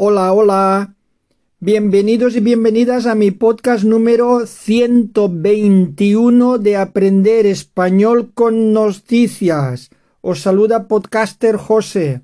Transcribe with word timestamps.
Hola, 0.00 0.32
hola. 0.32 0.94
Bienvenidos 1.58 2.36
y 2.36 2.40
bienvenidas 2.40 3.06
a 3.06 3.16
mi 3.16 3.32
podcast 3.32 3.82
número 3.82 4.46
121 4.46 6.58
de 6.58 6.76
Aprender 6.76 7.46
Español 7.46 8.30
con 8.32 8.72
Noticias. 8.72 9.90
Os 10.20 10.40
saluda 10.40 10.86
podcaster 10.86 11.56
José. 11.56 12.20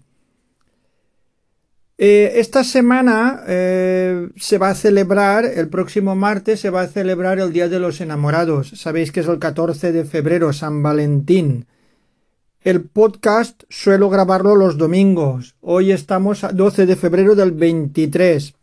Eh, 1.99 2.35
esta 2.37 2.63
semana 2.63 3.43
eh, 3.49 4.29
se 4.37 4.59
va 4.59 4.69
a 4.69 4.77
celebrar, 4.77 5.45
el 5.45 5.69
próximo 5.69 6.15
martes 6.15 6.61
se 6.61 6.71
va 6.71 6.83
a 6.83 6.87
celebrar 6.87 7.41
el 7.41 7.53
Día 7.53 7.69
de 7.69 7.81
los 7.81 8.01
Enamorados. 8.01 8.69
Sabéis 8.77 9.11
que 9.11 9.19
es 9.19 9.27
el 9.27 9.41
14 9.41 9.91
de 9.91 10.05
febrero, 10.05 10.53
San 10.53 10.81
Valentín. 10.81 11.67
El 12.65 12.81
podcast 12.87 13.65
suelo 13.69 14.09
grabarlo 14.09 14.57
los 14.57 14.79
domingos. 14.79 15.55
Hoy 15.61 15.93
estamos 15.93 16.45
a 16.45 16.49
12 16.51 16.87
de 16.87 16.97
febrero 16.97 17.35
del 17.35 17.53
23. 17.53 18.55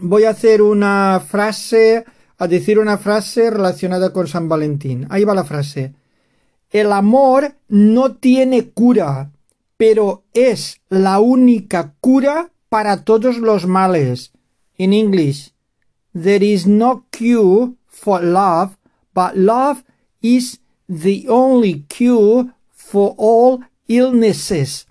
Voy 0.00 0.24
a 0.24 0.30
hacer 0.30 0.60
una 0.60 1.18
frase, 1.26 2.04
a 2.36 2.46
decir 2.46 2.78
una 2.78 2.98
frase 2.98 3.50
relacionada 3.50 4.12
con 4.12 4.28
San 4.28 4.50
Valentín. 4.50 5.06
Ahí 5.08 5.24
va 5.24 5.34
la 5.34 5.44
frase. 5.44 5.94
El 6.68 6.92
amor 6.92 7.54
no 7.68 8.16
tiene 8.16 8.68
cura, 8.68 9.32
pero 9.78 10.24
es 10.34 10.82
la 10.90 11.18
única 11.18 11.94
cura 12.02 12.50
para 12.68 13.02
todos 13.02 13.38
los 13.38 13.66
males. 13.66 14.32
In 14.76 14.92
English, 14.92 15.54
there 16.12 16.44
is 16.44 16.66
no 16.66 17.06
cure 17.10 17.72
for 17.86 18.22
love, 18.22 18.76
but 19.14 19.34
love 19.36 19.84
is 20.20 20.60
the 20.86 21.24
only 21.30 21.86
cure 21.88 22.52
for 22.92 23.14
all 23.16 23.60
illnesses. 23.86 24.86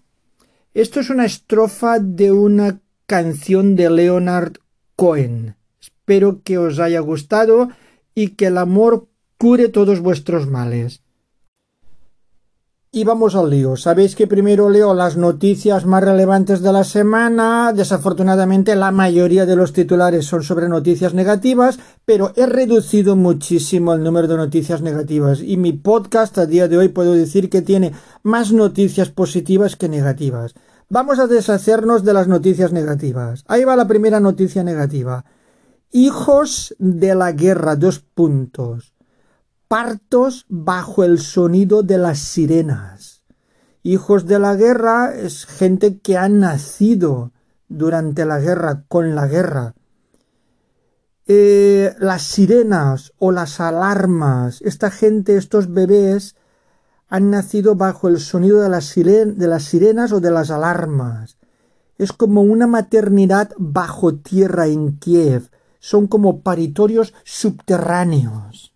Esto 0.73 1.02
es 1.02 1.12
una 1.12 1.26
estrofa 1.26 2.00
de 2.00 2.32
una 2.32 2.82
canción 3.05 3.76
de 3.76 3.91
Leonard 3.91 4.54
Cohen. 4.96 5.55
Espero 5.80 6.41
que 6.43 6.58
os 6.58 6.80
haya 6.80 6.99
gustado 6.99 7.70
y 8.16 8.30
que 8.30 8.48
el 8.48 8.58
amor 8.58 9.08
cure 9.38 9.70
todos 9.70 9.99
vuestros 9.99 10.48
males. 10.48 11.01
Y 12.93 13.05
vamos 13.05 13.35
al 13.35 13.49
lío. 13.49 13.77
Sabéis 13.77 14.17
que 14.17 14.27
primero 14.27 14.67
leo 14.70 14.93
las 14.93 15.15
noticias 15.15 15.85
más 15.85 16.03
relevantes 16.03 16.61
de 16.61 16.73
la 16.73 16.84
semana. 16.84 17.71
Desafortunadamente 17.71 18.75
la 18.75 18.91
mayoría 18.91 19.45
de 19.45 19.55
los 19.55 19.71
titulares 19.71 20.25
son 20.25 20.43
sobre 20.43 20.67
noticias 20.67 21.13
negativas, 21.13 21.79
pero 22.03 22.34
he 22.35 22.45
reducido 22.45 23.15
muchísimo 23.15 23.93
el 23.93 24.03
número 24.03 24.27
de 24.27 24.35
noticias 24.35 24.81
negativas 24.81 25.39
y 25.41 25.55
mi 25.55 25.71
podcast 25.71 26.37
a 26.37 26.45
día 26.45 26.67
de 26.67 26.79
hoy 26.79 26.89
puedo 26.89 27.13
decir 27.13 27.49
que 27.49 27.62
tiene 27.62 27.93
más 28.23 28.51
noticias 28.51 29.07
positivas 29.07 29.77
que 29.77 29.87
negativas. 29.87 30.53
Vamos 30.89 31.19
a 31.19 31.27
deshacernos 31.27 32.03
de 32.03 32.12
las 32.12 32.27
noticias 32.27 32.73
negativas. 32.73 33.45
Ahí 33.47 33.63
va 33.63 33.77
la 33.77 33.87
primera 33.87 34.19
noticia 34.19 34.65
negativa. 34.65 35.23
Hijos 35.93 36.75
de 36.77 37.15
la 37.15 37.31
guerra, 37.31 37.77
dos 37.77 37.99
puntos 37.99 38.91
partos 39.72 40.46
bajo 40.50 41.05
el 41.05 41.18
sonido 41.18 41.82
de 41.82 41.98
las 41.98 42.20
sirenas. 42.20 43.24
Hijos 43.84 44.26
de 44.26 44.38
la 44.38 44.58
guerra 44.58 45.16
es 45.16 45.46
gente 45.46 46.00
que 46.00 46.18
ha 46.18 46.27
nacido 46.27 47.32
durante 47.70 48.26
la 48.26 48.42
guerra, 48.42 48.84
con 48.90 49.16
la 49.16 49.27
guerra. 49.27 49.74
Eh, 51.26 51.96
las 51.99 52.22
sirenas 52.24 53.14
o 53.18 53.32
las 53.32 53.62
alarmas, 53.62 54.62
esta 54.62 54.92
gente, 54.92 55.38
estos 55.38 55.72
bebés, 55.72 56.36
han 57.08 57.30
nacido 57.30 57.76
bajo 57.76 58.10
el 58.10 58.20
sonido 58.20 58.60
de 58.60 58.68
las, 58.68 58.94
de 58.94 59.48
las 59.48 59.64
sirenas 59.64 60.12
o 60.12 60.20
de 60.20 60.32
las 60.32 60.52
alarmas. 60.52 61.38
Es 61.98 62.12
como 62.12 62.42
una 62.42 62.68
maternidad 62.68 63.52
bajo 63.58 64.16
tierra 64.16 64.68
en 64.68 64.97
Kiev. 64.97 65.50
Son 65.80 66.08
como 66.08 66.42
paritorios 66.42 67.14
subterráneos. 67.24 68.71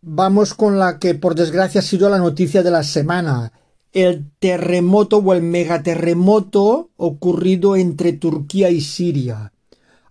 Vamos 0.00 0.54
con 0.54 0.78
la 0.78 1.00
que 1.00 1.16
por 1.16 1.34
desgracia 1.34 1.80
ha 1.80 1.84
sido 1.84 2.08
la 2.08 2.18
noticia 2.18 2.62
de 2.62 2.70
la 2.70 2.84
semana. 2.84 3.52
El 3.92 4.30
terremoto 4.38 5.18
o 5.18 5.34
el 5.34 5.42
megaterremoto 5.42 6.90
ocurrido 6.96 7.74
entre 7.74 8.12
Turquía 8.12 8.70
y 8.70 8.80
Siria. 8.80 9.52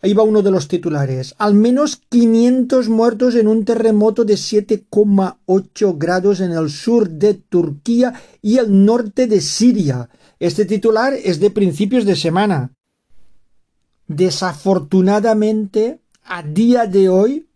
Ahí 0.02 0.14
va 0.14 0.24
uno 0.24 0.42
de 0.42 0.52
los 0.52 0.68
titulares. 0.68 1.36
Al 1.38 1.53
menos 1.53 2.02
500 2.09 2.90
muertos 2.90 3.36
en 3.36 3.48
un 3.48 3.64
terremoto 3.64 4.25
de 4.25 4.34
7,8 4.34 5.98
grados 5.98 6.42
en 6.42 6.52
el 6.52 6.69
sur 6.69 7.09
de 7.09 7.36
Turquía 7.36 8.14
y 8.42 8.58
el 8.58 8.86
norte 8.86 9.25
de 9.25 9.40
Siria. 9.40 10.09
Este 10.40 10.66
titular 10.66 11.14
es 11.14 11.40
de 11.40 11.50
principios 11.50 12.04
de 12.04 12.18
semana. 12.18 12.72
Desafortunadamente, 14.08 16.02
a 16.24 16.44
día 16.44 16.86
de 16.86 17.08
hoy, 17.09 17.47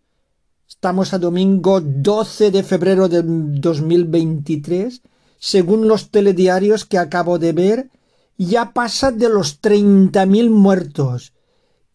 Estamos 0.73 1.13
a 1.13 1.19
domingo 1.19 1.81
12 1.81 2.49
de 2.49 2.63
febrero 2.63 3.09
de 3.09 3.23
2023. 3.23 5.01
Según 5.37 5.89
los 5.89 6.11
telediarios 6.11 6.85
que 6.85 6.97
acabo 6.97 7.39
de 7.39 7.51
ver, 7.51 7.89
ya 8.37 8.71
pasa 8.71 9.11
de 9.11 9.27
los 9.27 9.61
30.000 9.61 10.49
muertos 10.49 11.33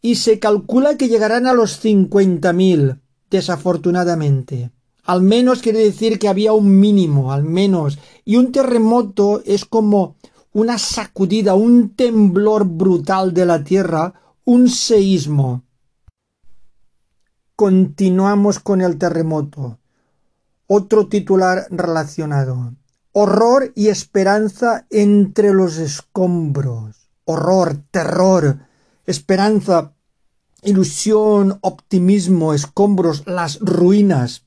y 0.03 0.17
se 0.17 0.39
calcula 0.39 0.99
que 0.99 1.09
llegarán 1.09 1.47
a 1.47 1.55
los 1.55 1.83
50.000, 1.83 3.01
desafortunadamente. 3.31 4.71
Al 5.05 5.23
menos 5.23 5.63
quiere 5.63 5.79
decir 5.79 6.19
que 6.19 6.29
había 6.29 6.53
un 6.53 6.79
mínimo, 6.79 7.33
al 7.33 7.45
menos. 7.45 7.99
Y 8.27 8.37
un 8.37 8.53
terremoto 8.53 9.43
es 9.47 9.65
como 9.65 10.17
una 10.53 10.77
sacudida, 10.77 11.55
un 11.55 11.95
temblor 11.95 12.67
brutal 12.67 13.33
de 13.33 13.47
la 13.47 13.65
tierra, 13.65 14.13
un 14.45 14.69
seísmo. 14.69 15.66
Continuamos 17.57 18.61
con 18.61 18.83
el 18.83 18.99
terremoto. 18.99 19.79
Otro 20.67 21.09
titular 21.09 21.67
relacionado. 21.71 22.75
Horror 23.13 23.73
y 23.75 23.89
esperanza 23.89 24.87
entre 24.91 25.55
los 25.55 25.79
escombros. 25.79 27.09
Horror, 27.25 27.79
terror, 27.91 28.59
esperanza, 29.07 29.95
ilusión, 30.65 31.59
optimismo, 31.63 32.53
escombros, 32.53 33.27
las 33.27 33.59
ruinas. 33.61 34.43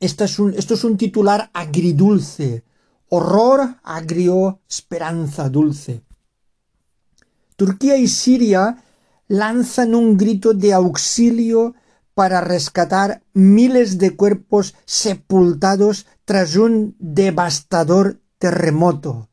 Es 0.00 0.40
un, 0.40 0.54
esto 0.54 0.74
es 0.74 0.82
un 0.82 0.96
titular 0.96 1.50
agridulce. 1.54 2.64
Horror, 3.10 3.76
agrio, 3.84 4.58
esperanza 4.68 5.48
dulce. 5.48 6.02
Turquía 7.54 7.96
y 7.96 8.08
Siria 8.08 8.82
lanzan 9.28 9.94
un 9.94 10.16
grito 10.16 10.52
de 10.52 10.72
auxilio 10.72 11.76
para 12.14 12.40
rescatar 12.40 13.22
miles 13.32 13.98
de 13.98 14.16
cuerpos 14.16 14.74
sepultados 14.84 16.06
tras 16.24 16.56
un 16.56 16.96
devastador 16.98 18.20
terremoto. 18.38 19.28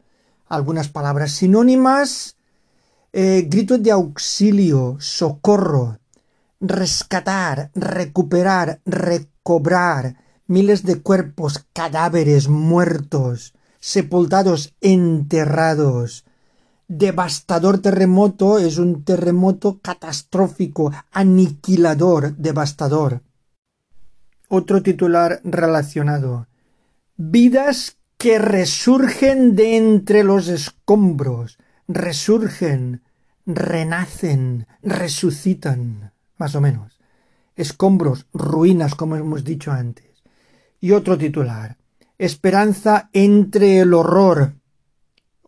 Algunas 0.48 0.90
palabras 0.90 1.32
sinónimas. 1.32 2.36
Eh, 3.14 3.46
grito 3.48 3.78
de 3.78 3.92
auxilio, 3.92 4.96
socorro, 5.00 6.00
rescatar, 6.62 7.70
recuperar, 7.76 8.80
recobrar 8.86 10.16
miles 10.48 10.84
de 10.84 11.02
cuerpos, 11.02 11.66
cadáveres, 11.74 12.48
muertos, 12.48 13.54
sepultados, 13.82 14.74
enterrados, 14.80 16.24
devastador 16.92 17.80
terremoto 17.80 18.60
es 18.60 18.78
un 18.78 19.06
terremoto 19.06 19.80
catastrófico, 19.82 20.92
aniquilador, 21.12 22.36
devastador. 22.36 23.22
Otro 24.50 24.84
titular 24.84 25.40
relacionado. 25.46 26.48
Vidas 27.16 27.98
que 28.18 28.40
resurgen 28.40 29.56
de 29.56 29.78
entre 29.78 30.26
los 30.26 30.50
escombros, 30.50 31.60
resurgen, 31.88 33.04
renacen, 33.46 34.68
resucitan, 34.82 36.12
más 36.38 36.56
o 36.56 36.62
menos. 36.62 37.00
Escombros, 37.56 38.26
ruinas, 38.34 38.96
como 38.96 39.16
hemos 39.16 39.46
dicho 39.46 39.72
antes. 39.72 40.24
Y 40.82 40.92
otro 40.92 41.18
titular. 41.18 41.78
Esperanza 42.18 43.10
entre 43.14 43.80
el 43.80 43.94
horror, 43.94 44.56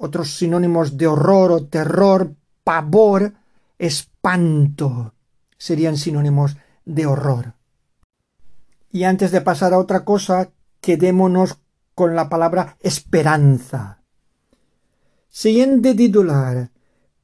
otros 0.03 0.35
sinónimos 0.35 0.97
de 0.97 1.07
horror 1.07 1.51
o 1.53 1.65
terror, 1.65 2.35
pavor, 2.63 3.33
espanto 3.79 5.13
serían 5.57 5.95
sinónimos 5.95 6.57
de 6.83 7.05
horror. 7.05 7.53
Y 8.91 9.05
antes 9.05 9.31
de 9.31 9.39
pasar 9.39 9.73
a 9.73 9.79
otra 9.79 10.03
cosa, 10.03 10.51
quedémonos 10.81 11.57
con 11.95 12.15
la 12.15 12.27
palabra 12.27 12.75
esperanza. 12.81 14.01
Siguiente 15.29 15.95
titular. 15.95 16.71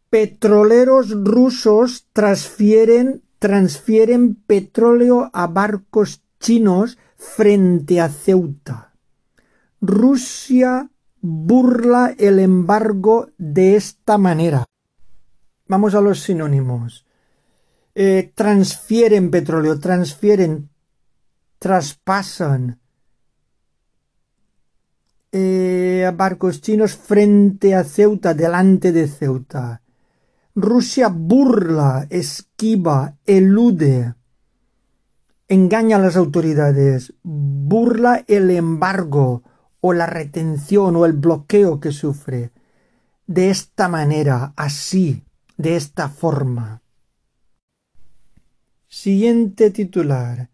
Petroleros 0.09 1.11
rusos 1.11 2.07
transfieren, 2.13 3.23
transfieren 3.39 4.35
petróleo 4.35 5.29
a 5.33 5.47
barcos 5.47 6.23
chinos 6.39 6.97
frente 7.17 7.99
a 7.99 8.07
Ceuta. 8.07 8.93
Rusia 9.81 10.89
burla 11.21 12.13
el 12.18 12.39
embargo 12.39 13.30
de 13.38 13.75
esta 13.75 14.18
manera. 14.18 14.66
Vamos 15.68 15.95
a 15.95 16.01
los 16.01 16.21
sinónimos. 16.21 17.06
Eh, 17.95 18.31
transfieren 18.33 19.30
petróleo, 19.30 19.80
transfieren, 19.80 20.69
traspasan. 21.60 22.80
Eh, 25.31 26.12
barcos 26.16 26.62
chinos 26.62 26.95
frente 26.95 27.75
a 27.75 27.83
Ceuta, 27.83 28.33
delante 28.33 28.92
de 28.92 29.07
Ceuta. 29.07 29.81
Rusia 30.56 31.10
burla, 31.10 32.07
esquiva, 32.10 33.16
elude, 33.25 34.16
engaña 35.48 35.98
a 35.98 36.00
las 36.00 36.16
autoridades, 36.16 37.13
burla 37.24 38.24
el 38.27 38.50
embargo 38.51 39.44
o 39.81 39.93
la 39.93 40.05
retención 40.05 40.95
o 40.95 41.05
el 41.05 41.13
bloqueo 41.13 41.79
que 41.79 41.91
sufre. 41.91 42.51
De 43.27 43.49
esta 43.49 43.87
manera, 43.87 44.53
así, 44.55 45.23
de 45.57 45.75
esta 45.75 46.09
forma. 46.09 46.81
Siguiente 48.87 49.69
titular. 49.69 50.49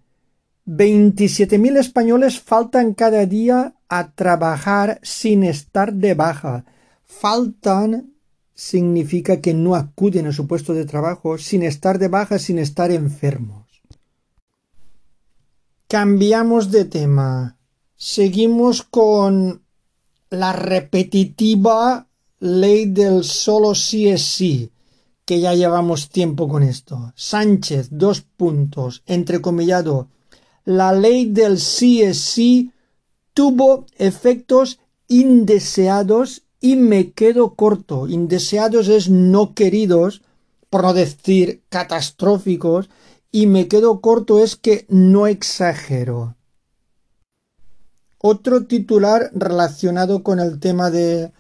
27.000 0.67 1.77
españoles 1.77 2.41
faltan 2.41 2.93
cada 2.93 3.25
día 3.25 3.75
a 3.87 4.11
trabajar 4.11 4.99
sin 5.03 5.43
estar 5.43 5.93
de 5.93 6.15
baja. 6.15 6.65
Faltan 7.05 8.15
significa 8.55 9.41
que 9.41 9.53
no 9.53 9.75
acuden 9.75 10.27
a 10.27 10.31
su 10.31 10.47
puesto 10.47 10.73
de 10.73 10.85
trabajo 10.85 11.37
sin 11.37 11.61
estar 11.63 11.99
de 11.99 12.07
baja, 12.07 12.39
sin 12.39 12.57
estar 12.57 12.91
enfermos. 12.91 13.65
Cambiamos 15.87 16.71
de 16.71 16.85
tema. 16.85 17.54
Seguimos 18.07 18.83
con 18.83 19.63
la 20.29 20.53
repetitiva 20.53 22.07
ley 22.39 22.85
del 22.85 23.23
solo 23.23 23.73
sí 23.73 24.07
es 24.07 24.21
sí, 24.21 24.69
que 25.25 25.39
ya 25.39 25.55
llevamos 25.55 26.09
tiempo 26.09 26.47
con 26.47 26.61
esto. 26.61 27.13
Sánchez, 27.15 27.87
dos 27.89 28.21
puntos, 28.21 29.01
entrecomillado. 29.07 30.09
La 30.65 30.93
ley 30.93 31.25
del 31.25 31.59
sí 31.59 32.03
es 32.03 32.19
sí 32.19 32.71
tuvo 33.33 33.87
efectos 33.97 34.79
indeseados 35.07 36.43
y 36.61 36.75
me 36.75 37.11
quedo 37.11 37.55
corto. 37.55 38.07
Indeseados 38.07 38.87
es 38.87 39.09
no 39.09 39.55
queridos, 39.55 40.21
por 40.69 40.83
no 40.83 40.93
decir 40.93 41.63
catastróficos, 41.69 42.87
y 43.31 43.47
me 43.47 43.67
quedo 43.67 43.99
corto 43.99 44.43
es 44.43 44.55
que 44.55 44.85
no 44.89 45.25
exagero. 45.25 46.35
Otro 48.27 48.65
titular 48.65 49.29
relacionado 49.35 50.23
con 50.23 50.39
el 50.39 50.59
tema 50.59 50.89
de 50.89 51.31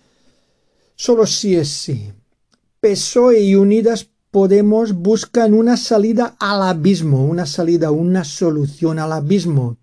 solo 0.95 1.25
sí 1.25 1.55
es 1.55 1.69
sí. 1.69 2.13
PSOE 2.79 3.41
y 3.41 3.55
Unidas 3.55 4.07
Podemos 4.29 4.93
buscan 4.93 5.55
una 5.55 5.77
salida 5.77 6.35
al 6.39 6.61
abismo, 6.61 7.25
una 7.25 7.47
salida, 7.47 7.89
una 7.89 8.23
solución 8.23 8.99
al 8.99 9.13
abismo, 9.13 9.77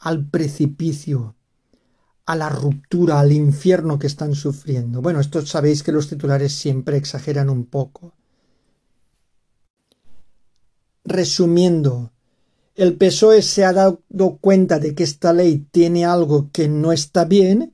al 0.00 0.26
precipicio 0.26 1.36
a 2.26 2.36
la 2.36 2.50
ruptura, 2.50 3.18
al 3.18 3.32
infierno 3.32 3.98
que 3.98 4.08
están 4.08 4.34
sufriendo. 4.34 5.00
Bueno, 5.00 5.20
esto 5.20 5.46
sabéis 5.46 5.82
que 5.82 5.92
los 5.92 6.08
titulares 6.08 6.52
siempre 6.52 6.98
exageran 6.98 7.48
un 7.48 7.64
poco. 7.64 8.12
Resumiendo, 11.04 12.10
el 12.74 12.96
PSOE 12.96 13.42
se 13.42 13.64
ha 13.64 13.72
dado 13.72 14.02
cuenta 14.40 14.78
de 14.78 14.94
que 14.94 15.04
esta 15.04 15.32
ley 15.32 15.66
tiene 15.70 16.04
algo 16.04 16.50
que 16.52 16.68
no 16.68 16.92
está 16.92 17.24
bien 17.24 17.72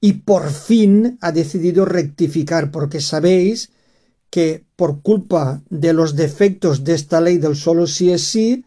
y 0.00 0.12
por 0.14 0.50
fin 0.50 1.18
ha 1.22 1.32
decidido 1.32 1.84
rectificar, 1.86 2.70
porque 2.70 3.00
sabéis 3.00 3.70
que 4.28 4.64
por 4.76 5.00
culpa 5.00 5.62
de 5.70 5.92
los 5.92 6.16
defectos 6.16 6.84
de 6.84 6.94
esta 6.94 7.20
ley 7.20 7.38
del 7.38 7.56
solo 7.56 7.86
sí 7.86 8.10
es 8.10 8.22
sí, 8.24 8.64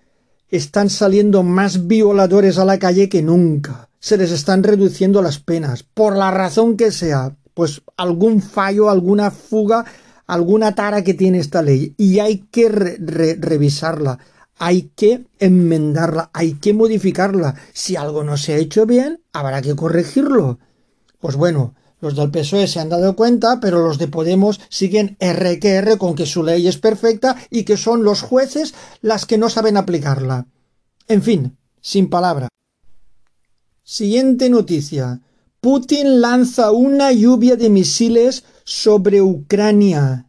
están 0.49 0.89
saliendo 0.89 1.43
más 1.43 1.87
violadores 1.87 2.57
a 2.57 2.65
la 2.65 2.79
calle 2.79 3.09
que 3.09 3.21
nunca. 3.21 3.89
Se 3.99 4.17
les 4.17 4.31
están 4.31 4.63
reduciendo 4.63 5.21
las 5.21 5.39
penas, 5.39 5.83
por 5.83 6.15
la 6.15 6.31
razón 6.31 6.77
que 6.77 6.91
sea, 6.91 7.35
pues 7.53 7.81
algún 7.97 8.41
fallo, 8.41 8.89
alguna 8.89 9.29
fuga, 9.29 9.85
alguna 10.25 10.73
tara 10.73 11.03
que 11.03 11.13
tiene 11.13 11.39
esta 11.39 11.61
ley, 11.61 11.93
y 11.97 12.19
hay 12.19 12.45
que 12.49 12.69
revisarla, 12.69 14.19
hay 14.59 14.91
que 14.95 15.25
enmendarla, 15.39 16.29
hay 16.33 16.53
que 16.53 16.73
modificarla. 16.73 17.55
Si 17.73 17.95
algo 17.95 18.23
no 18.23 18.37
se 18.37 18.53
ha 18.53 18.57
hecho 18.57 18.85
bien, 18.85 19.21
habrá 19.33 19.61
que 19.61 19.75
corregirlo. 19.75 20.59
Pues 21.19 21.35
bueno, 21.35 21.75
los 21.99 22.15
del 22.15 22.31
PSOE 22.31 22.67
se 22.67 22.79
han 22.79 22.89
dado 22.89 23.15
cuenta, 23.15 23.59
pero 23.59 23.85
los 23.85 23.97
de 23.97 24.07
Podemos 24.07 24.59
siguen 24.69 25.17
R 25.19 25.59
que 25.59 25.75
R 25.75 25.97
con 25.97 26.15
que 26.15 26.25
su 26.25 26.43
ley 26.43 26.67
es 26.67 26.77
perfecta 26.77 27.35
y 27.49 27.63
que 27.63 27.77
son 27.77 28.03
los 28.03 28.21
jueces 28.21 28.73
las 29.01 29.25
que 29.25 29.37
no 29.37 29.49
saben 29.49 29.77
aplicarla. 29.77 30.47
En 31.07 31.23
fin, 31.23 31.57
sin 31.81 32.09
palabra. 32.09 32.49
Siguiente 33.83 34.49
noticia. 34.49 35.21
Putin 35.59 36.21
lanza 36.21 36.71
una 36.71 37.11
lluvia 37.11 37.55
de 37.55 37.69
misiles 37.69 38.43
sobre 38.63 39.21
Ucrania 39.21 40.26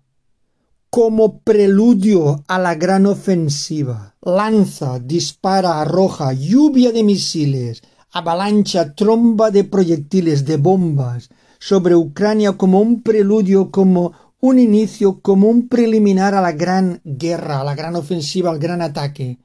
como 0.91 1.41
preludio 1.41 2.45
a 2.49 2.59
la 2.59 2.75
gran 2.75 3.07
ofensiva. 3.07 4.15
Lanza, 4.23 4.99
dispara, 4.99 5.81
arroja 5.81 6.33
lluvia 6.33 6.93
de 6.93 7.03
misiles, 7.05 7.83
avalancha, 8.13 8.95
tromba 8.95 9.51
de 9.51 9.65
proyectiles, 9.65 10.45
de 10.45 10.57
bombas 10.57 11.31
sobre 11.59 11.95
Ucrania 11.97 12.57
como 12.57 12.81
un 12.81 13.03
preludio, 13.03 13.71
como 13.71 14.13
un 14.41 14.59
inicio, 14.59 15.21
como 15.21 15.49
un 15.49 15.69
preliminar 15.69 16.35
a 16.35 16.41
la 16.41 16.53
gran 16.53 17.01
guerra, 17.05 17.61
a 17.61 17.65
la 17.65 17.75
gran 17.75 17.97
ofensiva, 17.97 18.51
al 18.51 18.59
gran 18.59 18.83
ataque. 18.83 19.39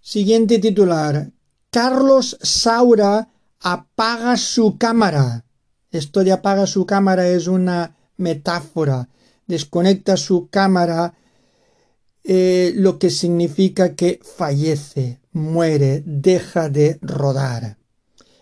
Siguiente 0.00 0.58
titular. 0.58 1.32
Carlos 1.70 2.38
Saura 2.40 3.28
apaga 3.60 4.36
su 4.36 4.78
cámara. 4.78 5.44
Esto 5.90 6.22
de 6.22 6.32
apaga 6.32 6.66
su 6.66 6.86
cámara 6.86 7.28
es 7.28 7.46
una 7.48 7.96
metáfora. 8.16 9.08
Desconecta 9.48 10.16
su 10.16 10.48
cámara, 10.48 11.14
eh, 12.22 12.72
lo 12.76 12.98
que 12.98 13.10
significa 13.10 13.94
que 13.94 14.20
fallece, 14.22 15.18
muere, 15.32 16.02
deja 16.04 16.68
de 16.68 16.98
rodar. 17.00 17.78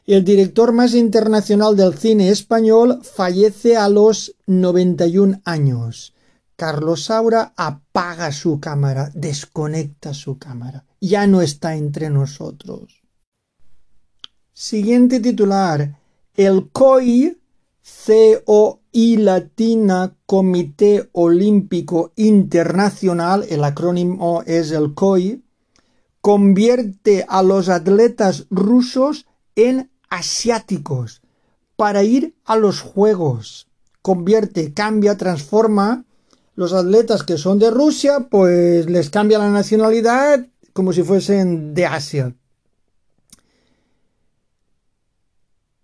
El 0.07 0.25
director 0.25 0.73
más 0.73 0.95
internacional 0.95 1.77
del 1.77 1.95
cine 1.95 2.29
español 2.29 3.01
fallece 3.03 3.77
a 3.77 3.89
los 3.89 4.35
91 4.47 5.41
años. 5.45 6.15
Carlos 6.57 7.05
Saura 7.05 7.53
apaga 7.57 8.33
su 8.33 8.61
cámara, 8.61 9.11
desconecta 9.15 10.15
su 10.15 10.39
cámara. 10.39 10.85
Ya 11.01 11.27
no 11.27 11.43
está 11.43 11.77
entre 11.77 12.09
nosotros. 12.09 13.03
Siguiente 14.53 15.21
titular. 15.21 15.99
El 16.35 16.71
COI, 16.71 17.39
COI 18.07 18.81
latina, 19.19 20.17
Comité 20.27 21.09
Olímpico 21.13 22.13
Internacional, 22.17 23.45
el 23.49 23.63
acrónimo 23.65 24.43
es 24.47 24.71
el 24.71 24.95
COI, 24.95 25.43
convierte 26.21 27.25
a 27.29 27.43
los 27.43 27.69
atletas 27.69 28.47
rusos 28.51 29.27
en 29.55 29.91
asiáticos 30.09 31.23
para 31.77 32.03
ir 32.03 32.35
a 32.45 32.57
los 32.57 32.81
Juegos. 32.81 33.69
Convierte, 34.03 34.73
cambia, 34.73 35.17
transforma. 35.17 36.05
Los 36.55 36.73
atletas 36.73 37.23
que 37.23 37.37
son 37.37 37.59
de 37.59 37.71
Rusia, 37.71 38.29
pues 38.31 38.89
les 38.89 39.11
cambia 39.11 39.39
la 39.39 39.51
nacionalidad 39.51 40.47
como 40.73 40.93
si 40.93 41.03
fuesen 41.03 41.75
de 41.75 41.87
Asia. 41.87 42.35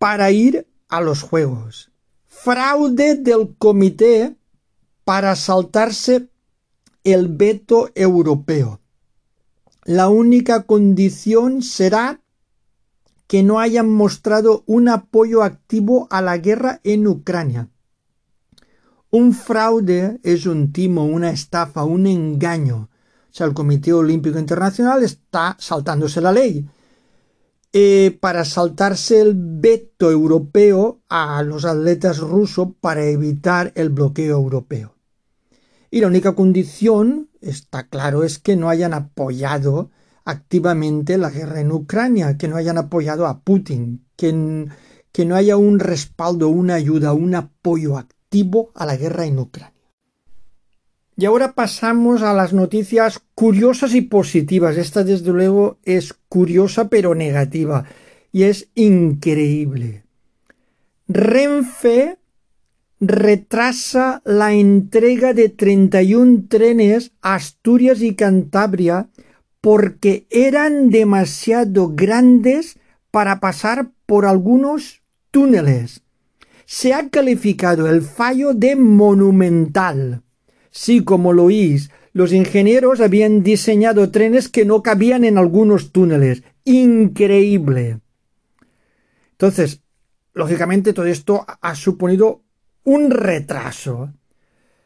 para 0.02 0.32
ir 0.32 0.66
a 0.88 1.00
los 1.00 1.22
Juegos. 1.22 1.91
Fraude 2.44 3.14
del 3.14 3.54
comité 3.56 4.36
para 5.04 5.36
saltarse 5.36 6.28
el 7.04 7.28
veto 7.28 7.90
europeo. 7.94 8.80
La 9.84 10.08
única 10.08 10.64
condición 10.64 11.62
será 11.62 12.20
que 13.28 13.44
no 13.44 13.60
hayan 13.60 13.88
mostrado 13.88 14.64
un 14.66 14.88
apoyo 14.88 15.44
activo 15.44 16.08
a 16.10 16.20
la 16.20 16.36
guerra 16.38 16.80
en 16.82 17.06
Ucrania. 17.06 17.68
Un 19.12 19.34
fraude 19.34 20.18
es 20.24 20.44
un 20.44 20.72
timo, 20.72 21.04
una 21.04 21.30
estafa, 21.30 21.84
un 21.84 22.08
engaño. 22.08 22.88
O 23.30 23.34
sea, 23.34 23.46
el 23.46 23.54
Comité 23.54 23.92
Olímpico 23.92 24.40
Internacional 24.40 25.04
está 25.04 25.56
saltándose 25.60 26.20
la 26.20 26.32
ley 26.32 26.66
eh, 27.74 28.18
para 28.20 28.44
saltarse 28.44 29.20
el 29.20 29.34
veto 29.34 30.10
europeo 30.10 31.00
a 31.08 31.42
los 31.42 31.64
atletas 31.64 32.18
rusos 32.18 32.68
para 32.80 33.04
evitar 33.04 33.72
el 33.76 33.88
bloqueo 33.88 34.36
europeo. 34.36 34.94
Y 35.90 36.00
la 36.00 36.06
única 36.06 36.34
condición, 36.34 37.30
está 37.40 37.88
claro, 37.88 38.24
es 38.24 38.38
que 38.38 38.56
no 38.56 38.68
hayan 38.68 38.94
apoyado 38.94 39.90
activamente 40.24 41.18
la 41.18 41.30
guerra 41.30 41.60
en 41.60 41.72
Ucrania, 41.72 42.36
que 42.36 42.48
no 42.48 42.56
hayan 42.56 42.78
apoyado 42.78 43.26
a 43.26 43.40
Putin, 43.40 44.04
que, 44.16 44.68
que 45.10 45.24
no 45.24 45.34
haya 45.34 45.56
un 45.56 45.78
respaldo, 45.78 46.48
una 46.48 46.74
ayuda, 46.74 47.12
un 47.12 47.34
apoyo 47.34 47.96
activo 47.96 48.70
a 48.74 48.86
la 48.86 48.96
guerra 48.96 49.24
en 49.26 49.38
Ucrania. 49.38 49.81
Y 51.16 51.26
ahora 51.26 51.52
pasamos 51.52 52.22
a 52.22 52.32
las 52.32 52.52
noticias 52.52 53.20
curiosas 53.34 53.94
y 53.94 54.00
positivas. 54.02 54.76
Esta 54.76 55.04
desde 55.04 55.30
luego 55.30 55.78
es 55.84 56.14
curiosa 56.28 56.88
pero 56.88 57.14
negativa 57.14 57.84
y 58.32 58.44
es 58.44 58.68
increíble. 58.74 60.04
Renfe 61.06 62.16
retrasa 62.98 64.22
la 64.24 64.54
entrega 64.54 65.34
de 65.34 65.48
31 65.48 66.44
trenes 66.48 67.12
a 67.20 67.34
Asturias 67.34 68.00
y 68.00 68.14
Cantabria 68.14 69.08
porque 69.60 70.26
eran 70.30 70.90
demasiado 70.90 71.90
grandes 71.94 72.78
para 73.10 73.40
pasar 73.40 73.90
por 74.06 74.24
algunos 74.24 75.02
túneles. 75.30 76.02
Se 76.64 76.94
ha 76.94 77.10
calificado 77.10 77.88
el 77.88 78.02
fallo 78.02 78.54
de 78.54 78.76
monumental. 78.76 80.22
Sí, 80.72 81.04
como 81.04 81.32
lo 81.32 81.44
oís, 81.44 81.90
los 82.12 82.32
ingenieros 82.32 83.00
habían 83.00 83.42
diseñado 83.42 84.10
trenes 84.10 84.48
que 84.48 84.64
no 84.64 84.82
cabían 84.82 85.24
en 85.24 85.38
algunos 85.38 85.92
túneles. 85.92 86.42
Increíble. 86.64 88.00
Entonces, 89.32 89.82
lógicamente 90.34 90.92
todo 90.92 91.06
esto 91.06 91.46
ha 91.60 91.74
suponido 91.74 92.42
un 92.84 93.10
retraso. 93.10 94.12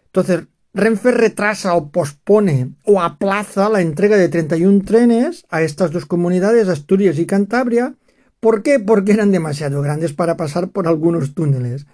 Entonces, 0.07 0.49
Renfe 0.75 1.11
retrasa 1.11 1.75
o 1.75 1.91
pospone 1.91 2.75
o 2.85 3.01
aplaza 3.01 3.71
la 3.71 3.81
entrega 3.81 4.19
de 4.19 4.29
31 4.29 4.85
trenes 4.85 5.47
a 5.49 5.63
estas 5.63 5.91
dos 5.91 6.05
comunidades, 6.05 6.69
Asturias 6.69 7.19
y 7.19 7.25
Cantabria. 7.25 7.95
¿Por 8.41 8.63
qué? 8.63 8.79
Porque 8.79 9.13
eran 9.13 9.31
demasiado 9.31 9.81
grandes 9.81 10.13
para 10.13 10.37
pasar 10.37 10.69
por 10.69 10.87
algunos 10.87 11.35
túneles. 11.35 11.87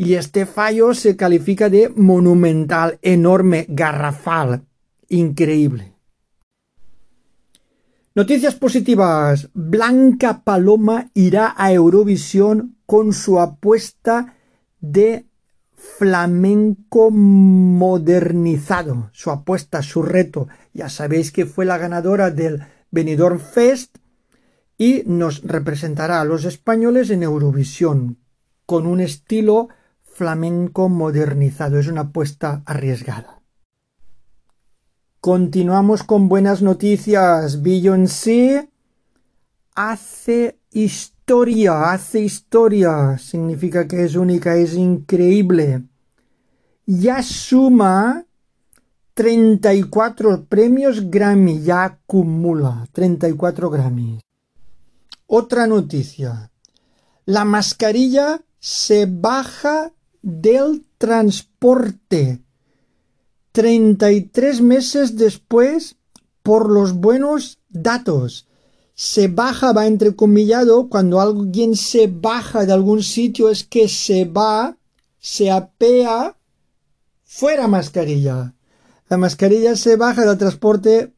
Y 0.00 0.14
este 0.14 0.46
fallo 0.46 0.94
se 0.94 1.16
califica 1.16 1.68
de 1.68 1.88
monumental, 1.88 3.00
enorme, 3.02 3.66
garrafal, 3.68 4.62
increíble. 5.08 5.92
Noticias 8.14 8.54
positivas. 8.54 9.50
Blanca 9.54 10.44
Paloma 10.44 11.10
irá 11.14 11.52
a 11.56 11.72
Eurovisión 11.72 12.76
con 12.86 13.12
su 13.12 13.40
apuesta 13.40 14.36
de 14.80 15.26
flamenco 15.74 17.10
modernizado. 17.10 19.10
Su 19.12 19.32
apuesta, 19.32 19.82
su 19.82 20.02
reto. 20.02 20.46
Ya 20.72 20.88
sabéis 20.88 21.32
que 21.32 21.44
fue 21.44 21.64
la 21.64 21.76
ganadora 21.76 22.30
del 22.30 22.62
Benidorm 22.92 23.40
Fest 23.40 23.98
y 24.76 25.02
nos 25.06 25.42
representará 25.42 26.20
a 26.20 26.24
los 26.24 26.44
españoles 26.44 27.10
en 27.10 27.24
Eurovisión 27.24 28.18
con 28.64 28.86
un 28.86 29.00
estilo 29.00 29.70
flamenco 30.18 30.88
modernizado. 30.88 31.78
Es 31.78 31.86
una 31.86 32.02
apuesta 32.02 32.62
arriesgada. 32.66 33.40
Continuamos 35.20 36.02
con 36.02 36.28
buenas 36.28 36.60
noticias. 36.60 37.62
Beyoncé 37.62 38.68
hace 39.74 40.58
historia 40.70 41.18
hace 41.30 42.20
historia, 42.20 43.18
significa 43.18 43.86
que 43.86 44.04
es 44.04 44.16
única, 44.16 44.56
es 44.56 44.74
increíble. 44.74 45.84
Ya 46.86 47.22
suma 47.22 48.24
34 49.12 50.46
premios 50.46 51.10
Grammy, 51.10 51.60
ya 51.60 51.84
acumula 51.84 52.88
34 52.92 53.68
Grammys. 53.68 54.22
Otra 55.26 55.66
noticia. 55.66 56.50
La 57.26 57.44
mascarilla 57.44 58.40
se 58.58 59.04
baja 59.06 59.92
del 60.22 60.84
transporte. 60.98 62.40
33 63.52 64.60
meses 64.60 65.16
después 65.16 65.96
por 66.42 66.70
los 66.70 66.94
buenos 66.94 67.58
datos. 67.68 68.46
Se 68.94 69.28
baja 69.28 69.72
va 69.72 69.86
entrecomillado, 69.86 70.88
cuando 70.88 71.20
alguien 71.20 71.76
se 71.76 72.08
baja 72.08 72.66
de 72.66 72.72
algún 72.72 73.02
sitio 73.02 73.48
es 73.48 73.64
que 73.64 73.88
se 73.88 74.24
va, 74.24 74.76
se 75.18 75.50
apea 75.50 76.36
fuera 77.24 77.68
mascarilla. 77.68 78.54
La 79.08 79.16
mascarilla 79.16 79.76
se 79.76 79.96
baja 79.96 80.24
del 80.24 80.38
transporte 80.38 81.12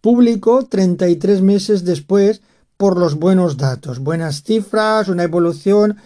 público 0.00 0.66
33 0.66 1.42
meses 1.42 1.84
después 1.84 2.42
por 2.76 2.98
los 2.98 3.14
buenos 3.14 3.56
datos, 3.56 3.98
buenas 3.98 4.42
cifras, 4.42 5.08
una 5.08 5.24
evolución 5.24 5.96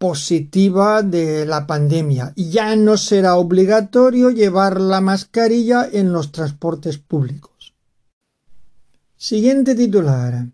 positiva 0.00 1.02
de 1.02 1.44
la 1.44 1.66
pandemia. 1.66 2.32
Ya 2.34 2.74
no 2.74 2.96
será 2.96 3.36
obligatorio 3.36 4.30
llevar 4.30 4.80
la 4.80 5.02
mascarilla 5.02 5.86
en 5.92 6.10
los 6.10 6.32
transportes 6.32 6.96
públicos. 6.96 7.74
Siguiente 9.18 9.74
titular. 9.74 10.46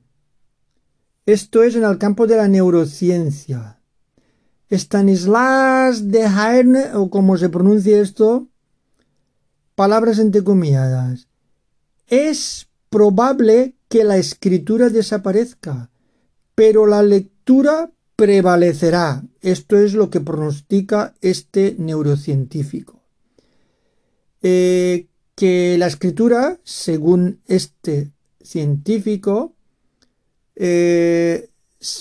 Esto 1.26 1.62
es 1.62 1.76
en 1.76 1.85
el 1.85 1.97
campo 1.97 2.26
de 2.26 2.38
la 2.38 2.49
neurociencia. 2.49 3.79
Stanislas 4.69 6.09
de 6.09 6.25
Haern, 6.25 6.76
o 6.97 7.09
como 7.09 7.38
se 7.38 7.49
pronuncia 7.49 8.00
esto, 8.00 8.49
palabras 9.76 10.19
entrecomilladas. 10.19 11.29
Es 12.09 12.67
probable 12.91 13.76
que 13.88 14.03
la 14.03 14.17
escritura 14.17 14.88
desaparezca, 14.88 15.93
pero 16.57 16.85
la 16.87 17.05
lectura 17.05 17.93
prevalecerá. 18.16 19.23
Esto 19.42 19.78
es 19.78 19.92
lo 19.92 20.11
que 20.11 20.20
pronostica 20.20 21.14
este 21.20 21.76
neurocientífico. 21.78 23.02
Eh, 24.42 25.06
que 25.35 25.76
la 25.78 25.87
escritura, 25.87 26.58
según 26.64 27.40
este 27.46 28.12
científico 28.40 29.54
eh, 30.54 31.50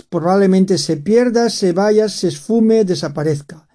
probablemente 0.10 0.77
se 0.77 0.98
pierda, 0.98 1.50
se 1.50 1.74
vaya, 1.74 2.07
se 2.07 2.29
esfume, 2.29 2.86
desaparezca. 2.86 3.67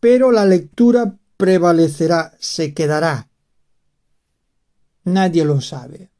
Pero 0.00 0.32
la 0.32 0.46
lectura 0.46 1.18
prevalecerá, 1.36 2.34
se 2.40 2.72
quedará. 2.72 3.28
Nadie 5.04 5.44
lo 5.44 5.60
sabe. 5.60 6.11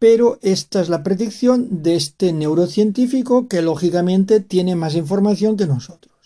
Pero 0.00 0.40
esta 0.42 0.80
es 0.80 0.88
la 0.88 1.04
predicción 1.04 1.82
de 1.84 1.94
este 1.94 2.32
neurocientífico 2.32 3.46
que 3.46 3.62
lógicamente 3.62 4.40
tiene 4.40 4.74
más 4.74 4.96
información 4.96 5.56
que 5.56 5.68
nosotros. 5.68 6.16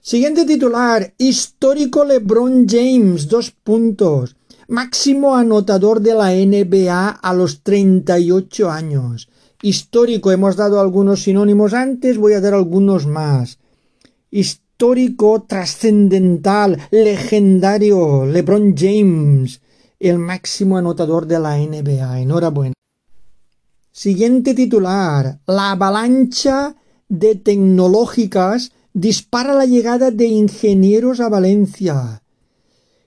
Siguiente 0.00 0.46
titular. 0.46 1.12
Histórico 1.18 2.06
LeBron 2.06 2.66
James. 2.66 3.28
Dos 3.28 3.50
puntos 3.50 4.36
máximo 4.72 5.36
anotador 5.36 6.00
de 6.00 6.14
la 6.14 6.32
NBA 6.32 7.10
a 7.10 7.34
los 7.34 7.62
38 7.62 8.70
años. 8.70 9.28
Histórico, 9.60 10.32
hemos 10.32 10.56
dado 10.56 10.80
algunos 10.80 11.22
sinónimos 11.22 11.74
antes, 11.74 12.16
voy 12.16 12.32
a 12.32 12.40
dar 12.40 12.54
algunos 12.54 13.06
más. 13.06 13.58
Histórico, 14.30 15.44
trascendental, 15.46 16.78
legendario, 16.90 18.24
LeBron 18.24 18.74
James, 18.74 19.60
el 20.00 20.18
máximo 20.18 20.78
anotador 20.78 21.26
de 21.26 21.38
la 21.38 21.58
NBA. 21.58 22.20
Enhorabuena. 22.20 22.72
Siguiente 23.92 24.54
titular. 24.54 25.40
La 25.46 25.72
avalancha 25.72 26.76
de 27.10 27.34
tecnológicas 27.34 28.72
dispara 28.94 29.52
la 29.52 29.66
llegada 29.66 30.10
de 30.10 30.24
ingenieros 30.24 31.20
a 31.20 31.28
Valencia. 31.28 32.22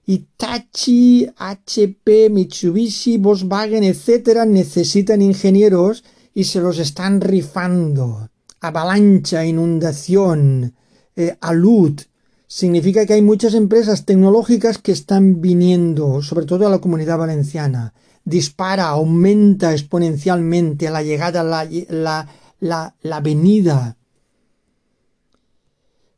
Itachi, 0.06 1.28
HP, 1.36 2.30
Mitsubishi, 2.30 3.18
Volkswagen, 3.18 3.84
etcétera, 3.84 4.46
necesitan 4.46 5.24
ingenieros 5.24 6.04
y 6.36 6.44
se 6.44 6.62
los 6.62 6.78
están 6.78 7.20
rifando. 7.20 8.30
Avalancha, 8.62 9.44
inundación, 9.44 10.76
eh, 11.16 11.36
alud. 11.42 12.00
Significa 12.46 13.08
que 13.08 13.14
hay 13.14 13.24
muchas 13.24 13.56
empresas 13.56 14.06
tecnológicas 14.06 14.78
que 14.78 14.92
están 14.92 15.42
viniendo, 15.42 16.22
sobre 16.22 16.46
todo 16.46 16.68
a 16.68 16.70
la 16.70 16.78
comunidad 16.78 17.18
valenciana. 17.18 17.96
Dispara, 18.26 18.88
aumenta 18.88 19.72
exponencialmente 19.72 20.90
la 20.90 21.02
llegada, 21.02 21.44
la, 21.44 21.66
la, 21.90 22.28
la, 22.60 22.96
la 23.02 23.20
venida 23.22 23.96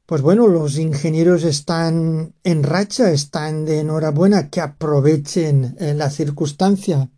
pues 0.07 0.21
bueno, 0.21 0.47
los 0.47 0.77
ingenieros 0.77 1.43
están 1.43 2.33
en 2.45 2.63
racha, 2.63 3.11
están 3.11 3.65
de 3.65 3.81
enhorabuena, 3.81 4.49
que 4.49 4.61
aprovechen 4.61 5.75
eh, 5.79 5.93
la 5.93 6.09
circunstancia. 6.09 7.09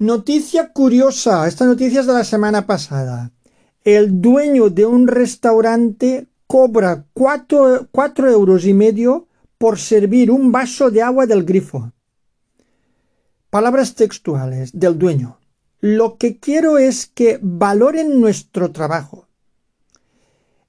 Noticia 0.00 0.72
curiosa, 0.72 1.46
esta 1.46 1.64
noticia 1.64 2.00
es 2.00 2.08
de 2.08 2.12
la 2.12 2.24
semana 2.24 2.66
pasada. 2.66 3.30
El 3.84 4.20
dueño 4.20 4.68
de 4.68 4.84
un 4.84 5.06
restaurante 5.06 6.26
cobra 6.48 7.06
cuatro, 7.12 7.86
cuatro 7.92 8.28
euros 8.28 8.66
y 8.66 8.74
medio 8.74 9.28
por 9.56 9.78
servir 9.78 10.32
un 10.32 10.50
vaso 10.50 10.90
de 10.90 11.02
agua 11.02 11.24
del 11.24 11.44
grifo. 11.44 11.92
Palabras 13.54 13.94
textuales 13.94 14.72
del 14.72 14.98
dueño. 14.98 15.38
Lo 15.78 16.16
que 16.18 16.38
quiero 16.38 16.76
es 16.76 17.06
que 17.06 17.38
valoren 17.40 18.20
nuestro 18.20 18.72
trabajo 18.72 19.28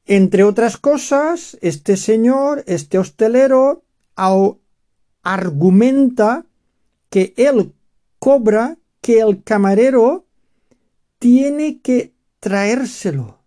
entre 0.05 0.43
otras 0.43 0.77
cosas, 0.77 1.57
este 1.61 1.97
señor, 1.97 2.63
este 2.67 2.99
hostelero, 2.99 3.81
argumenta 5.23 6.45
que 7.09 7.33
él 7.37 7.73
cobra 8.19 8.77
que 9.01 9.19
el 9.19 9.41
camarero 9.41 10.27
tiene 11.17 11.79
que 11.81 12.13
traérselo 12.39 13.39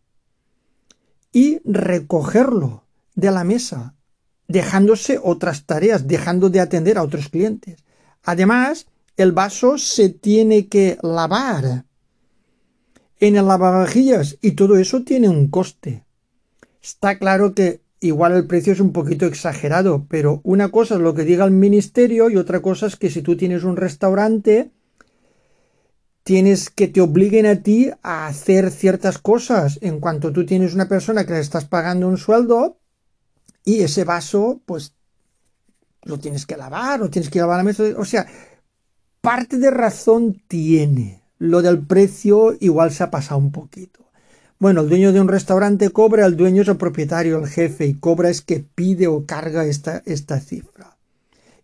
y 1.31 1.61
recogerlo 1.65 2.83
de 3.15 3.31
la 3.31 3.45
mesa, 3.45 3.95
dejándose 4.49 5.21
otras 5.23 5.65
tareas, 5.65 6.09
dejando 6.09 6.51
de 6.51 6.59
atender 6.59 6.99
a 6.99 7.05
otros 7.05 7.29
clientes. 7.29 7.85
Además, 8.25 8.89
el 9.19 9.33
vaso 9.33 9.79
se 9.79 10.09
tiene 10.11 10.69
que 10.69 10.97
lavar 11.03 11.85
en 13.19 13.37
el 13.37 13.49
lavavajillas 13.49 14.39
y 14.41 14.53
todo 14.53 14.77
eso 14.77 15.03
tiene 15.03 15.29
un 15.29 15.49
coste. 15.49 16.05
Está 16.81 17.19
claro 17.19 17.53
que 17.53 17.81
igual 17.99 18.35
el 18.35 18.47
precio 18.47 18.73
es 18.73 18.79
un 18.79 18.93
poquito 18.93 19.27
exagerado, 19.27 20.07
pero 20.09 20.41
una 20.45 20.69
cosa 20.71 20.95
es 20.95 21.01
lo 21.01 21.15
que 21.15 21.25
diga 21.25 21.45
el 21.45 21.51
ministerio 21.51 22.31
y 22.31 22.37
otra 22.37 22.63
cosa 22.63 22.87
es 22.87 22.95
que 22.95 23.11
si 23.11 23.21
tú 23.21 23.37
tienes 23.37 23.65
un 23.65 23.77
restaurante, 23.77 24.71
tienes 26.23 26.71
que 26.71 26.87
te 26.87 27.01
obliguen 27.01 27.47
a 27.47 27.61
ti 27.61 27.91
a 28.03 28.29
hacer 28.29 28.71
ciertas 28.71 29.19
cosas. 29.19 29.81
En 29.83 29.99
cuanto 29.99 30.33
tú 30.33 30.47
tienes 30.47 30.75
una 30.75 30.89
persona 30.89 31.27
que 31.27 31.33
le 31.33 31.41
estás 31.41 31.65
pagando 31.65 32.07
un 32.07 32.19
sueldo 32.19 32.79
y 33.65 33.81
ese 33.81 34.05
vaso, 34.05 34.61
pues 34.65 34.95
lo 36.05 36.19
tienes 36.19 36.47
que 36.47 36.57
lavar 36.57 37.03
o 37.03 37.11
tienes 37.11 37.31
que 37.31 37.41
lavar 37.41 37.59
la 37.59 37.65
mesa. 37.65 37.83
O 37.97 38.05
sea, 38.05 38.27
parte 39.21 39.59
de 39.59 39.71
razón 39.71 40.43
tiene. 40.49 41.23
Lo 41.39 41.63
del 41.63 41.79
precio 41.79 42.57
igual 42.61 42.93
se 42.93 43.05
ha 43.05 43.11
pasado 43.11 43.39
un 43.39 43.53
poquito. 43.53 44.01
Bueno, 44.59 44.81
el 44.81 44.89
dueño 44.89 45.13
de 45.13 45.21
un 45.21 45.29
restaurante 45.29 45.91
cobra, 45.91 46.27
el 46.27 46.37
dueño 46.37 46.63
es 46.63 46.69
el 46.69 46.77
propietario, 46.77 47.39
el 47.39 47.47
jefe, 47.47 47.87
y 47.87 47.95
cobra 47.95 48.29
es 48.29 48.43
que 48.43 48.65
pide 48.75 49.07
o 49.07 49.25
carga 49.25 49.65
esta, 49.65 50.03
esta 50.05 50.41
cifra. 50.41 50.97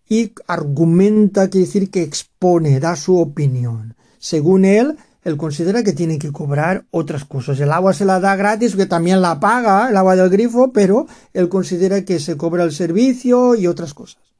Y 0.08 0.32
argumenta, 0.46 1.48
quiere 1.48 1.66
decir 1.66 1.90
que 1.90 2.02
expone, 2.02 2.78
da 2.78 2.94
su 2.94 3.18
opinión. 3.18 3.96
Según 4.18 4.64
él, 4.64 4.96
él 5.24 5.36
considera 5.36 5.82
que 5.82 5.92
tiene 5.92 6.18
que 6.18 6.30
cobrar 6.30 6.84
otras 6.90 7.24
cosas. 7.24 7.58
El 7.58 7.72
agua 7.72 7.94
se 7.94 8.04
la 8.04 8.20
da 8.20 8.36
gratis, 8.36 8.76
que 8.76 8.86
también 8.86 9.22
la 9.22 9.40
paga, 9.40 9.88
el 9.88 9.96
agua 9.96 10.14
del 10.14 10.30
grifo, 10.30 10.72
pero 10.72 11.06
él 11.32 11.48
considera 11.48 12.04
que 12.04 12.20
se 12.20 12.36
cobra 12.36 12.62
el 12.62 12.72
servicio 12.72 13.56
y 13.56 13.66
otras 13.66 13.92
cosas. 13.92 14.33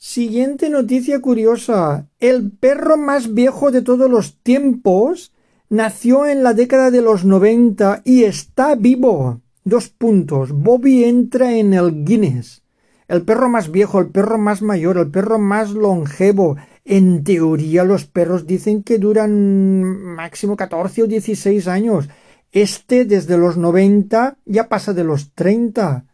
Siguiente 0.00 0.70
noticia 0.70 1.20
curiosa. 1.20 2.06
El 2.20 2.52
perro 2.52 2.96
más 2.96 3.34
viejo 3.34 3.72
de 3.72 3.82
todos 3.82 4.08
los 4.08 4.40
tiempos 4.44 5.32
nació 5.70 6.24
en 6.24 6.44
la 6.44 6.54
década 6.54 6.92
de 6.92 7.02
los 7.02 7.24
90 7.24 8.02
y 8.04 8.22
está 8.22 8.76
vivo. 8.76 9.40
Dos 9.64 9.88
puntos. 9.88 10.52
Bobby 10.52 11.02
entra 11.02 11.52
en 11.56 11.74
el 11.74 12.04
Guinness. 12.04 12.62
El 13.08 13.22
perro 13.22 13.48
más 13.48 13.72
viejo, 13.72 13.98
el 13.98 14.10
perro 14.10 14.38
más 14.38 14.62
mayor, 14.62 14.98
el 14.98 15.10
perro 15.10 15.40
más 15.40 15.72
longevo. 15.72 16.56
En 16.84 17.24
teoría 17.24 17.82
los 17.82 18.04
perros 18.04 18.46
dicen 18.46 18.84
que 18.84 18.98
duran 18.98 19.82
máximo 19.82 20.56
14 20.56 21.02
o 21.02 21.06
16 21.08 21.66
años. 21.66 22.08
Este 22.52 23.04
desde 23.04 23.36
los 23.36 23.56
90 23.56 24.38
ya 24.44 24.68
pasa 24.68 24.92
de 24.92 25.02
los 25.02 25.32
30. 25.34 26.04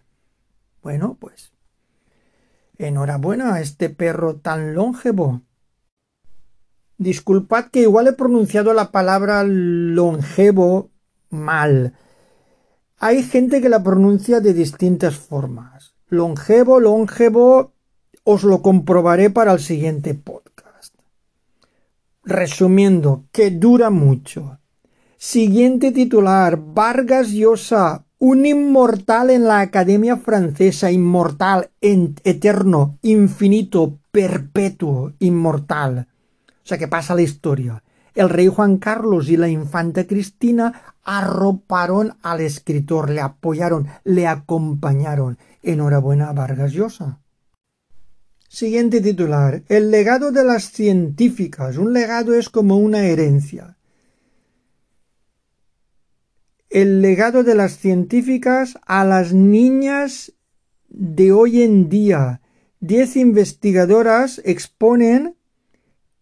Bueno, 0.83 1.19
pues 1.21 1.54
Enhorabuena 2.79 3.55
a 3.55 3.61
este 3.61 3.91
perro 3.91 4.37
tan 4.37 4.75
longevo. 4.75 5.43
Disculpad 6.99 7.67
que 7.67 7.83
igual 7.83 8.09
he 8.09 8.13
pronunciado 8.13 8.73
la 8.73 8.91
palabra 8.91 9.45
longevo 9.45 10.91
mal. 11.31 11.95
Hay 12.99 13.23
gente 13.23 13.61
que 13.61 13.69
la 13.69 13.83
pronuncia 13.83 14.41
de 14.41 14.55
distintas 14.55 15.17
formas. 15.17 15.95
Longevo, 16.09 16.81
longevo, 16.81 17.75
os 18.23 18.45
lo 18.45 18.63
comprobaré 18.63 19.31
para 19.31 19.53
el 19.53 19.61
siguiente 19.61 20.15
podcast. 20.15 20.95
Resumiendo, 22.23 23.27
que 23.33 23.51
dura 23.51 23.91
mucho. 23.91 24.59
Siguiente 25.19 25.93
titular, 25.93 26.59
Vargas 26.59 27.31
Llosa, 27.31 28.04
un 28.19 28.47
inmortal 28.47 29.31
en 29.31 29.45
la 29.45 29.61
Academia 29.61 30.17
Francesa, 30.17 30.91
inmortal, 30.91 31.71
eterno, 31.81 32.99
infinito, 33.03 33.99
perpetuo, 34.11 35.13
inmortal. 35.19 36.09
O 36.49 36.67
sea 36.67 36.79
que 36.79 36.89
pasa 36.89 37.15
la 37.15 37.23
historia. 37.23 37.83
El 38.15 38.31
rey 38.31 38.47
Juan 38.47 38.79
Carlos 38.79 39.29
y 39.29 39.37
la 39.37 39.49
infanta 39.49 40.07
Cristina 40.07 40.95
arroparon 41.03 42.17
al 42.23 42.41
escritor, 42.41 43.11
le 43.11 43.21
apoyaron, 43.21 43.89
le 44.05 44.27
acompañaron. 44.27 45.37
Enhorabuena 45.63 46.33
Vargas 46.33 46.73
Llosa. 46.73 47.19
Siguiente 48.49 49.01
titular. 49.01 49.63
El 49.69 49.91
legado 49.91 50.31
de 50.31 50.45
las 50.45 50.71
científicas. 50.71 51.77
Un 51.77 51.93
legado 51.93 52.35
es 52.35 52.49
como 52.49 52.77
una 52.77 53.01
herencia. 53.01 53.77
El 56.75 57.03
legado 57.03 57.45
de 57.45 57.55
las 57.55 57.79
científicas 57.79 58.77
a 58.85 59.05
las 59.05 59.33
niñas 59.33 60.33
de 60.89 61.31
hoy 61.31 61.63
en 61.63 61.89
día. 61.89 62.41
Diez 62.81 63.15
investigadoras 63.15 64.43
exponen 64.45 65.37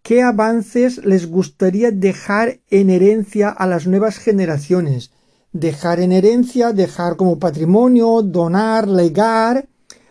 qué 0.03 0.21
avances 0.21 1.07
les 1.07 1.27
gustaría 1.27 1.91
dejar 1.91 2.61
en 2.69 2.91
herencia 2.91 3.49
a 3.49 3.67
las 3.67 3.87
nuevas 3.87 4.19
generaciones. 4.19 5.11
Dejar 5.53 6.01
en 6.01 6.13
herencia, 6.13 6.75
dejar 6.75 7.17
como 7.17 7.39
patrimonio, 7.39 8.21
donar, 8.21 8.87
legar 8.89 9.71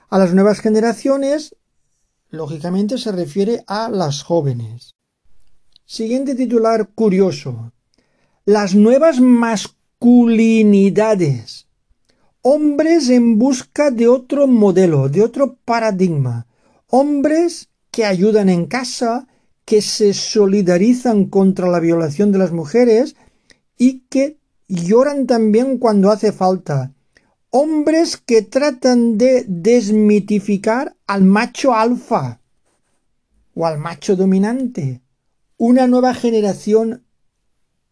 a 0.09 0.17
las 0.17 0.33
nuevas 0.33 0.59
generaciones, 0.59 1.55
lógicamente 2.31 2.97
se 2.97 3.11
refiere 3.11 3.63
a 3.67 3.89
las 3.89 4.23
jóvenes. 4.23 4.95
Siguiente 5.85 6.33
titular 6.33 6.89
curioso. 6.95 7.73
Las 8.43 8.73
nuevas 8.73 9.19
mascotas 9.19 9.80
masculinidades. 10.01 11.67
Hombres 12.41 13.09
en 13.09 13.37
busca 13.37 13.91
de 13.91 14.07
otro 14.07 14.47
modelo, 14.47 15.09
de 15.09 15.21
otro 15.21 15.57
paradigma. 15.63 16.47
Hombres 16.87 17.69
que 17.91 18.05
ayudan 18.05 18.49
en 18.49 18.65
casa, 18.65 19.27
que 19.63 19.83
se 19.83 20.15
solidarizan 20.15 21.25
contra 21.25 21.69
la 21.69 21.79
violación 21.79 22.31
de 22.31 22.39
las 22.39 22.51
mujeres 22.51 23.15
y 23.77 23.99
que 24.09 24.37
lloran 24.67 25.27
también 25.27 25.77
cuando 25.77 26.09
hace 26.09 26.31
falta. 26.31 26.93
Hombres 27.51 28.17
que 28.17 28.41
tratan 28.41 29.19
de 29.19 29.45
desmitificar 29.47 30.95
al 31.05 31.23
macho 31.23 31.75
alfa 31.75 32.39
o 33.53 33.67
al 33.67 33.77
macho 33.77 34.15
dominante. 34.15 35.01
Una 35.57 35.85
nueva 35.85 36.15
generación 36.15 37.03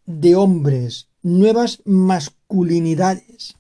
de 0.08 0.36
hombres 0.36 1.09
nuevas 1.22 1.82
masculinidades. 1.86 3.56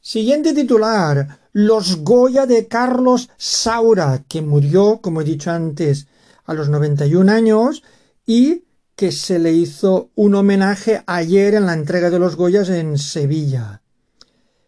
Siguiente 0.00 0.54
titular. 0.54 1.40
Los 1.52 2.04
Goya 2.04 2.46
de 2.46 2.68
Carlos 2.68 3.30
Saura, 3.38 4.22
que 4.28 4.42
murió, 4.42 5.00
como 5.00 5.20
he 5.22 5.24
dicho 5.24 5.50
antes, 5.50 6.06
a 6.44 6.54
los 6.54 6.68
91 6.68 7.32
años 7.32 7.82
y 8.26 8.64
que 8.94 9.10
se 9.10 9.38
le 9.38 9.52
hizo 9.52 10.10
un 10.14 10.34
homenaje 10.34 11.02
ayer 11.06 11.54
en 11.54 11.66
la 11.66 11.74
entrega 11.74 12.10
de 12.10 12.18
los 12.18 12.36
Goyas 12.36 12.68
en 12.68 12.98
Sevilla. 12.98 13.82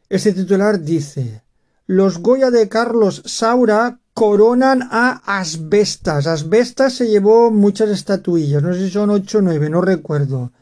Este 0.08 0.32
titular 0.32 0.80
dice 0.80 1.42
Los 1.86 2.18
Goya 2.18 2.50
de 2.50 2.68
Carlos 2.68 3.22
Saura 3.24 4.00
coronan 4.14 4.88
a 4.90 5.22
Asbestas. 5.38 6.26
Asbestas 6.26 6.94
se 6.94 7.08
llevó 7.08 7.50
muchas 7.50 7.90
estatuillas, 7.90 8.62
no 8.62 8.74
sé 8.74 8.86
si 8.86 8.90
son 8.90 9.10
ocho 9.10 9.38
o 9.38 9.42
nueve, 9.42 9.70
no 9.70 9.80
recuerdo 9.80 10.52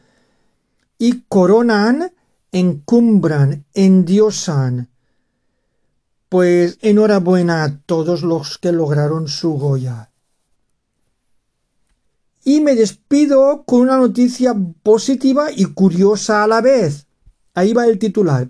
y 0.97 1.21
coronan, 1.27 2.11
encumbran, 2.51 3.65
endiosan. 3.73 4.89
Pues 6.29 6.77
enhorabuena 6.81 7.63
a 7.63 7.77
todos 7.79 8.23
los 8.23 8.57
que 8.57 8.71
lograron 8.71 9.27
su 9.27 9.53
Goya. 9.53 10.11
Y 12.43 12.61
me 12.61 12.75
despido 12.75 13.63
con 13.63 13.81
una 13.81 13.97
noticia 13.97 14.55
positiva 14.83 15.51
y 15.51 15.65
curiosa 15.65 16.43
a 16.43 16.47
la 16.47 16.61
vez. 16.61 17.07
Ahí 17.53 17.73
va 17.73 17.85
el 17.87 17.99
titular. 17.99 18.49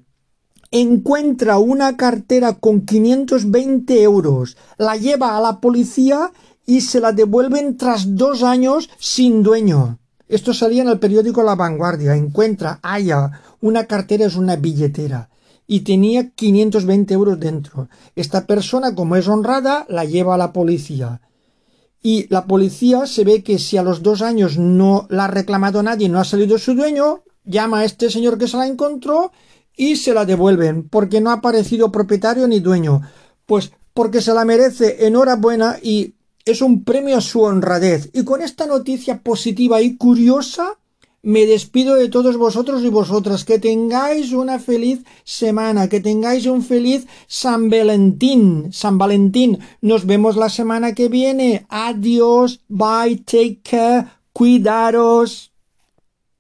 Encuentra 0.70 1.60
una 1.60 1.96
cartera 1.96 2.54
con 2.54 2.82
520 2.82 4.04
euros, 4.04 4.58
la 4.78 4.98
lleva 4.98 5.38
a 5.38 5.42
la 5.42 5.62
policía 5.62 6.32
y 6.66 6.82
se 6.82 7.00
la 7.00 7.14
devuelven 7.14 7.78
tras 7.78 8.16
dos 8.16 8.44
años 8.44 8.90
sin 9.00 9.44
dueño. 9.44 9.98
Esto 10.28 10.54
salía 10.54 10.82
en 10.82 10.90
el 10.90 11.00
periódico 11.00 11.44
La 11.44 11.56
Vanguardia. 11.56 12.16
Encuentra, 12.16 12.80
haya, 12.82 13.32
una 13.62 13.86
cartera 13.86 14.26
es 14.26 14.36
una 14.36 14.56
billetera. 14.56 15.30
Y 15.66 15.82
tenía 15.82 16.32
520 16.32 17.14
euros 17.14 17.40
dentro. 17.40 17.90
Esta 18.16 18.46
persona, 18.46 18.96
como 18.96 19.16
es 19.16 19.28
honrada, 19.28 19.86
la 19.90 20.06
lleva 20.06 20.36
a 20.36 20.38
la 20.38 20.54
policía. 20.54 21.22
Y 22.02 22.28
la 22.30 22.46
policía 22.46 23.06
se 23.06 23.24
ve 23.24 23.44
que 23.44 23.60
si 23.60 23.78
a 23.78 23.84
los 23.84 24.04
dos 24.04 24.22
años 24.22 24.58
no 24.58 25.08
la 25.10 25.26
ha 25.26 25.28
reclamado 25.28 25.84
nadie, 25.84 26.10
no 26.10 26.20
ha 26.20 26.24
salido 26.24 26.58
su 26.58 26.74
dueño, 26.74 27.24
llama 27.44 27.80
a 27.80 27.86
este 27.86 28.10
señor 28.10 28.38
que 28.38 28.48
se 28.48 28.58
la 28.58 28.68
encontró 28.68 29.32
y 29.76 29.96
se 29.96 30.14
la 30.14 30.26
devuelven, 30.26 30.88
porque 30.90 31.22
no 31.22 31.32
ha 31.32 31.34
aparecido 31.34 31.92
propietario 31.92 32.48
ni 32.48 32.60
dueño. 32.60 33.02
Pues 33.46 33.72
porque 33.94 34.22
se 34.22 34.34
la 34.34 34.46
merece. 34.46 35.08
Enhorabuena 35.08 35.78
y 35.82 36.14
es 36.48 36.62
un 36.62 36.84
premio 36.84 37.18
a 37.18 37.22
su 37.22 37.42
honradez. 37.42 38.10
Y 38.14 38.24
con 38.24 38.42
esta 38.42 38.66
noticia 38.66 39.22
positiva 39.22 39.82
y 39.82 39.98
curiosa, 39.98 40.78
me 41.22 41.46
despido 41.46 41.96
de 41.96 42.10
todos 42.10 42.38
vosotros 42.38 42.84
y 42.84 42.90
vosotras. 42.90 43.44
Que 43.44 43.60
tengáis 43.60 44.32
una 44.32 44.60
feliz 44.60 45.04
semana, 45.24 45.90
que 45.90 46.00
tengáis 46.00 46.46
un 46.46 46.64
feliz 46.64 47.08
San 47.28 47.70
Valentín. 47.70 48.70
San 48.72 48.98
Valentín. 48.98 49.60
Nos 49.82 50.06
vemos 50.06 50.38
la 50.38 50.50
semana 50.50 50.94
que 50.94 51.10
viene. 51.10 51.66
Adiós. 51.70 52.62
Bye. 52.68 53.24
Take 53.26 53.60
care. 53.64 54.08
Cuidaros. 54.32 55.52